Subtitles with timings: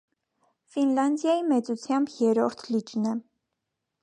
[0.75, 3.17] Ֆինլանդիայի մեծությամբ երրորդ լիճն է։